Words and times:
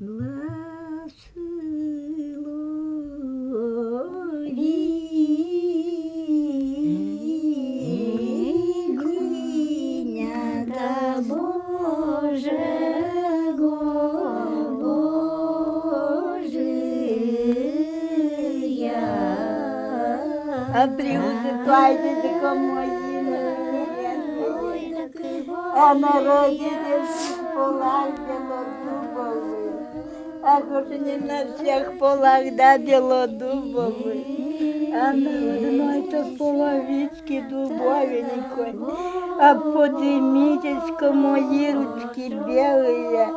Благословіння 0.00 0.28
да 10.66 11.22
Божого 11.28 12.48
Божия. 14.80 16.52
А 20.74 20.86
приузывайте 20.86 22.10
мої 22.54 22.98
а 30.50 30.60
хоч 30.68 30.88
не 31.06 31.16
на 31.28 31.38
всіх 31.44 31.98
полах 31.98 32.44
да 32.58 32.78
білодубових, 32.78 34.26
а 35.02 35.12
на 35.12 35.34
одной 35.54 36.02
то 36.10 36.24
половички 36.38 37.44
дубовенькой, 37.50 38.72
а 39.40 39.54
поднимитесь 39.54 40.90
мои 41.24 41.66
ручки 41.74 42.26
белые, 42.48 43.28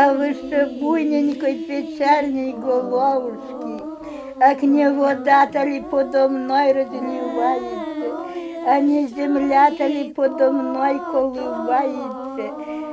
а 0.00 0.12
выше 0.12 0.60
буйненькой 0.80 1.54
печальной 1.68 2.52
головушки, 2.52 3.74
а 4.40 4.54
к 4.54 4.62
не 4.62 4.90
вода-то 4.90 5.64
ли 5.64 5.80
подо 5.90 6.28
мной 6.28 6.72
разливается, 6.72 7.79
а 8.66 8.78
не 8.80 9.06
земля-то 9.06 9.86
ли 9.86 10.12
подо 10.14 10.52
мной 10.52 11.00
коливається, 11.12 12.50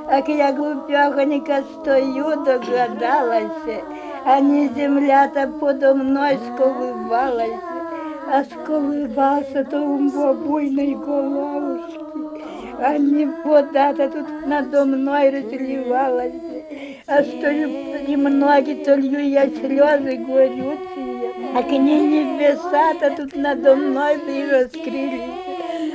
а 0.09 0.31
я 0.31 0.51
глупьохонька 0.51 1.63
стою, 1.73 2.35
догадалася, 2.45 3.83
а 4.25 4.39
не 4.39 4.69
земля-то 4.69 5.47
подо 5.59 5.95
мной 5.95 6.39
сколивалася, 6.47 7.59
а 8.31 8.43
сколивався 8.43 9.63
то 9.63 9.83
у 9.83 9.97
бабуйної 9.97 10.95
головушки, 10.95 11.99
а 12.79 12.97
не 12.97 13.27
вода-то 13.45 14.07
тут 14.07 14.47
надо 14.47 14.85
мной 14.85 15.29
разливалася, 15.29 16.63
а 17.07 17.23
стою 17.23 17.69
и 18.07 18.15
многие 18.15 18.85
то 18.85 18.95
лью 18.95 19.19
я 19.19 19.47
слезы 19.47 20.17
горючие, 20.17 21.31
а 21.55 21.63
к 21.63 21.71
ней 21.71 22.07
небеса-то 22.07 23.09
тут 23.17 23.35
надо 23.35 23.75
мной 23.75 24.17
бы 24.17 24.49
раскрылись. 24.51 25.46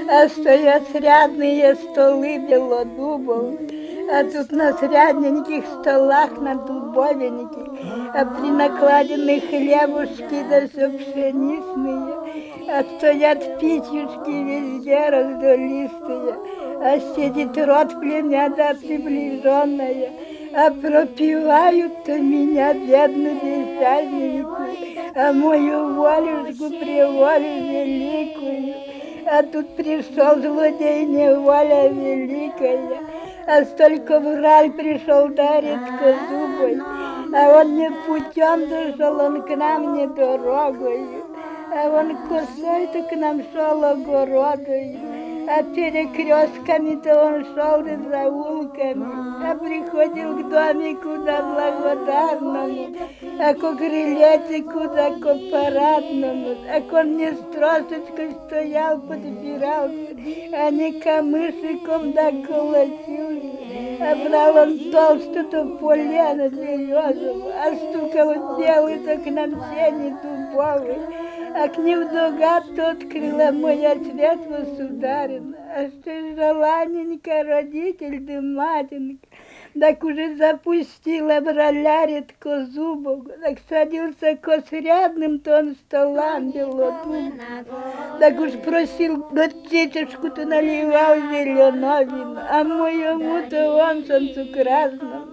А 0.09 0.29
стоят 0.29 0.83
срядные 0.93 1.75
столы 1.75 2.39
белодубов, 2.39 3.61
а 4.11 4.25
тут 4.25 4.51
на 4.51 4.73
срядненьких 4.73 5.65
столах 5.81 6.39
на 6.41 6.55
дубовеньких, 6.55 7.69
а 8.15 8.25
при 8.25 8.51
накладенных 8.51 9.49
хлебушки 9.49 10.45
да 10.51 10.67
все 10.67 10.89
пшеничные, 10.89 12.17
а 12.69 12.83
стоят 12.97 13.61
печушки 13.61 14.31
везде 14.31 15.09
раздолистые, 15.09 16.37
а 16.81 16.99
сидит 17.15 17.57
рот 17.65 18.01
племяда 18.01 18.77
приближенная, 18.81 20.11
а 20.55 20.71
пропивают-то 20.71 22.19
меня, 22.19 22.75
бедную 22.75 23.37
бесстяжненькую, 23.37 24.77
а 25.15 25.33
мою 25.33 25.95
волюшку 25.95 26.71
приволю 26.71 27.69
великую. 27.69 28.92
А 29.35 29.43
тут 29.45 29.67
пришел 29.77 30.43
злодей 30.43 31.07
неволя 31.07 31.89
великая, 31.89 33.01
а 33.47 33.65
столько 33.65 34.21
в 34.21 34.43
рай 34.43 34.71
пришел 34.71 35.29
дарит 35.29 35.81
зубой, 36.29 36.79
а 37.35 37.61
он 37.61 37.77
не 37.79 37.91
путем 38.07 38.69
дошел, 38.69 39.19
он 39.19 39.41
к 39.41 39.57
нам 39.57 39.95
не 39.95 40.07
дорогою, 40.07 41.25
а 41.75 41.89
он 41.89 42.15
косой-то 42.29 43.05
к 43.05 43.17
нам 43.17 43.43
шел 43.55 43.83
огородою, 43.83 45.01
а 45.49 45.63
перекрестками-то 45.63 47.25
он 47.25 47.45
шел 47.55 47.85
и 47.85 47.97
заулками, 48.09 49.07
а 49.45 49.55
приходил 49.55 50.39
к 50.39 50.49
домику 50.49 51.19
да 51.25 51.43
благодарному, 51.43 52.97
а 53.41 53.55
к 53.55 53.77
крылечику 53.77 54.81
да 54.95 55.11
к 55.11 55.25
парадному, 55.51 56.57
а 56.71 56.83
он 56.95 57.17
не 57.17 57.33
стросочкой 57.33 58.37
стоял, 58.47 59.01
подбирался, 59.01 60.17
а 60.53 60.71
не 60.71 60.93
камышиком 61.01 62.13
да 62.13 62.31
колотился, 62.31 63.53
а 64.01 64.15
брал 64.17 64.57
он 64.57 64.79
толстую 64.91 65.79
полено 65.79 66.49
березову, 66.49 67.49
а 67.49 67.75
стукал 67.75 68.59
белый, 68.59 68.99
так 68.99 69.25
на 69.27 69.47
сене 69.47 70.17
дубовый, 70.23 70.99
а 71.55 71.69
к 71.69 71.79
ним 71.79 72.09
догад 72.09 72.65
тот 72.77 73.05
крыла 73.11 73.53
моя 73.53 73.95
цвет 73.95 74.41
государин, 74.49 75.55
а 75.75 75.89
что 75.89 76.11
желаненько 76.35 77.43
родитель 77.45 78.21
да 78.21 78.41
матенька, 78.41 79.27
так 79.79 80.03
уже 80.05 80.37
запустила 80.37 81.41
ролярит 81.41 82.33
козубок, 82.39 83.29
так 83.41 83.59
садился 83.69 84.37
косрядным 84.37 85.41
тон 85.41 85.77
столам 85.87 86.51
белодуб, 86.51 87.35
так 88.19 88.39
уж 88.39 88.53
просил 88.65 89.27
дочечку-то 89.31 90.47
наливал 90.47 91.17
зеленое 91.17 92.05
вино, 92.05 92.41
а 92.51 92.65
моему-то 92.65 93.75
он 93.75 94.05
солнцу 94.05 94.47
красному, 94.53 95.27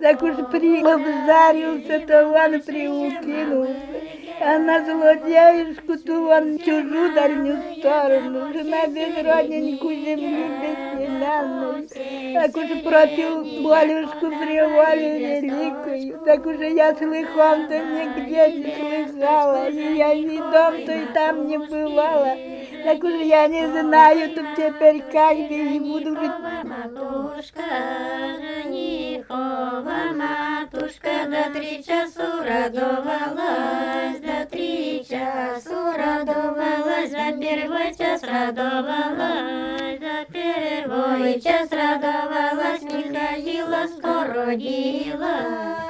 так 0.00 0.22
уж 0.22 0.36
приобзарился-то 0.50 2.28
он 2.28 2.60
приукинулся, 2.60 3.99
а 4.40 4.58
на 4.58 4.84
злодеюшку-то 4.84 6.28
он 6.36 6.58
чужую 6.58 7.14
дальнюю 7.14 7.76
сторону, 7.76 8.52
жена 8.54 8.86
безродненькую 8.86 9.96
земли 9.96 10.46
бесселенную, 10.60 11.88
так 12.34 12.56
уж 12.56 12.82
пропил 12.82 13.62
болюшку 13.62 14.28
приволю 14.28 15.18
великую, 15.18 16.20
так 16.24 16.46
уже 16.46 16.70
я 16.70 16.94
слыхом-то 16.94 17.78
нигде 17.78 18.50
не 18.52 19.10
слыхала, 19.12 19.68
и 19.68 19.96
я 19.96 20.14
ни 20.14 20.38
дом-то 20.38 20.92
и 20.92 21.06
там 21.12 21.46
не 21.46 21.58
бывала, 21.58 22.34
так 22.84 23.04
уж 23.04 23.12
я 23.20 23.46
не 23.46 23.66
знаю 23.66 24.30
тут 24.34 24.46
теперь 24.56 25.02
как 25.12 25.36
бы 25.36 25.54
и 25.54 25.78
буду 25.80 26.16
жить. 26.16 26.30
Матушка, 26.64 27.62
женихова 28.40 29.80
матушка, 30.14 31.10
до 31.26 31.58
три 31.58 31.84
часу 31.84 32.22
радовалась, 32.42 33.89
первый 37.50 37.94
час 37.96 38.22
радовалась, 38.22 39.98
за 39.98 40.24
первый 40.32 41.40
час 41.40 41.68
радовалась, 41.72 42.82
Михаила 42.82 43.88
скоро 43.88 44.46
родила, 44.46 45.36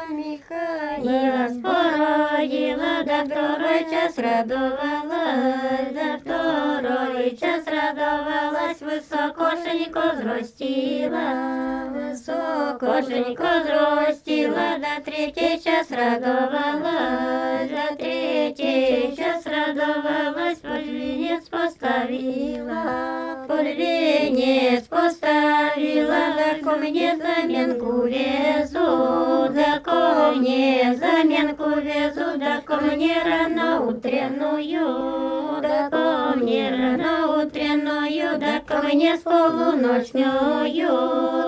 Михаила 0.08 1.48
скоро 1.50 2.30
родила, 2.32 3.02
до 3.04 3.26
второй 3.26 3.90
час 3.90 4.16
радовалась, 4.16 5.92
до 5.92 6.18
второй 6.18 7.36
час 7.36 7.66
радовалась, 7.66 8.29
высокошенько 8.90 10.16
зростила, 10.16 11.84
высокошенько 11.90 13.62
зростила, 13.64 14.78
до 14.78 15.02
третий 15.04 15.62
час 15.62 15.90
радовалась, 15.90 17.70
до 17.70 17.96
третий 17.96 19.16
час 19.16 19.46
радовалась, 19.46 20.58
под 20.58 20.86
венец 20.86 21.44
поставила, 21.48 23.44
под 23.46 23.62
венец 23.62 24.84
поставила, 24.88 26.34
да 26.36 26.54
ко 26.62 26.76
мне 26.76 27.16
заменку 27.16 28.02
везу, 28.02 29.52
да 29.54 29.78
ко 29.84 30.32
мне 30.34 30.96
заменку 30.96 31.70
везу, 31.78 32.38
да 32.38 32.60
ко 32.64 32.80
рано 33.24 33.86
утренную, 33.86 35.39
да 38.90 38.96
ко 38.96 38.96
мне 38.96 39.16
с 39.16 39.20
полуночную, 39.20 40.34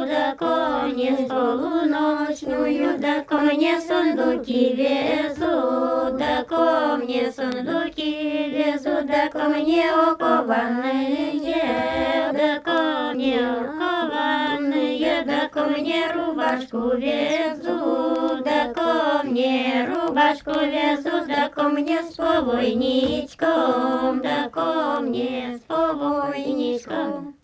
да 0.07 0.35
ко 0.39 0.87
мне 0.87 1.17
с 1.17 1.29
полуночную, 1.29 2.99
да 2.99 3.21
ко 3.25 3.39
мне 3.39 3.81
сундуки 3.81 4.75
везу, 4.75 6.17
да 6.19 6.45
ко 6.49 6.97
мне 7.03 7.33
сундуки 7.33 8.49
везу, 8.49 9.07
да 9.07 9.29
ко 9.29 9.49
мне 9.49 9.91
окованные, 9.91 11.53
да 12.33 12.61
ко 12.61 13.13
мне 13.13 13.41
окованные, 13.41 15.25
да 15.27 15.49
ко 15.49 15.65
мне 15.65 16.13
рубашку 16.13 16.97
везу, 16.97 18.22
мне 19.33 19.87
рубашку 19.87 20.51
везу, 20.51 21.27
да 21.27 21.49
ко 21.49 21.71
мне 21.71 22.03
с 22.03 22.15
повойничком, 22.15 24.21
да 24.21 24.51
ко 24.51 25.01
мне 25.01 25.59
с 25.59 25.63
повойничком. 25.63 27.35